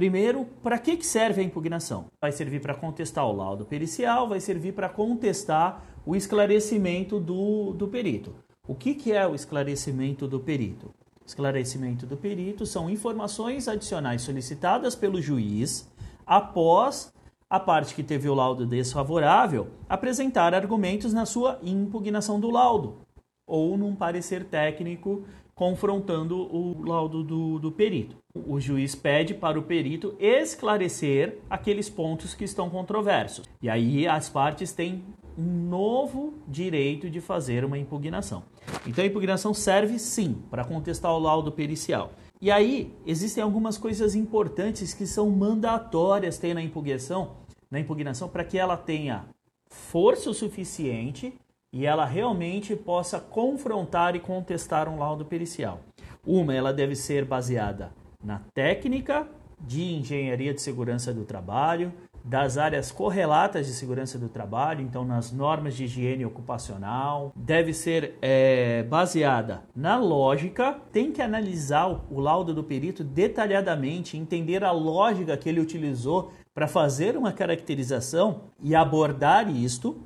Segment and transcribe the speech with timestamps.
[0.00, 2.06] Primeiro, para que, que serve a impugnação?
[2.18, 7.86] Vai servir para contestar o laudo pericial, vai servir para contestar o esclarecimento do, do
[7.86, 8.34] perito.
[8.66, 10.90] O que, que é o esclarecimento do perito?
[11.26, 15.86] Esclarecimento do perito são informações adicionais solicitadas pelo juiz
[16.26, 17.12] após
[17.50, 23.02] a parte que teve o laudo desfavorável apresentar argumentos na sua impugnação do laudo
[23.46, 25.26] ou num parecer técnico
[25.60, 28.16] confrontando o laudo do, do perito.
[28.34, 33.44] O juiz pede para o perito esclarecer aqueles pontos que estão controversos.
[33.60, 35.04] E aí as partes têm
[35.36, 38.42] um novo direito de fazer uma impugnação.
[38.86, 42.12] Então a impugnação serve sim para contestar o laudo pericial.
[42.40, 47.36] E aí existem algumas coisas importantes que são mandatórias ter na impugnação,
[47.70, 49.26] na impugnação para que ela tenha
[49.68, 51.34] força o suficiente
[51.72, 55.80] e ela realmente possa confrontar e contestar um laudo pericial.
[56.26, 57.92] Uma, ela deve ser baseada
[58.22, 59.26] na técnica
[59.60, 61.92] de engenharia de segurança do trabalho,
[62.24, 68.14] das áreas correlatas de segurança do trabalho, então nas normas de higiene ocupacional, deve ser
[68.20, 75.36] é, baseada na lógica, tem que analisar o laudo do perito detalhadamente, entender a lógica
[75.36, 79.96] que ele utilizou para fazer uma caracterização e abordar isto,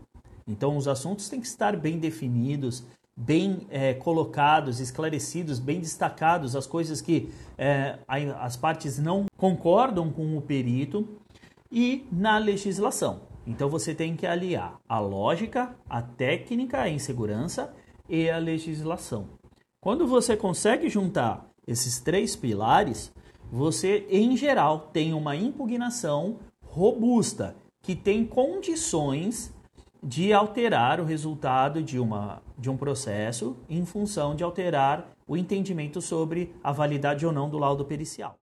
[0.46, 2.84] então, os assuntos têm que estar bem definidos,
[3.16, 7.98] bem é, colocados, esclarecidos, bem destacados, as coisas que é,
[8.38, 11.08] as partes não concordam com o perito
[11.70, 13.22] e na legislação.
[13.46, 17.74] Então, você tem que aliar a lógica, a técnica em segurança
[18.08, 19.28] e a legislação.
[19.80, 23.12] Quando você consegue juntar esses três pilares,
[23.50, 29.54] você, em geral, tem uma impugnação robusta que tem condições
[30.04, 36.02] de alterar o resultado de, uma, de um processo em função de alterar o entendimento
[36.02, 38.36] sobre a validade ou não do laudo pericial.